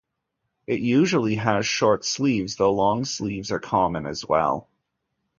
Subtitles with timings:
[0.65, 4.67] It usually has short sleeves, though long sleeves are common as well.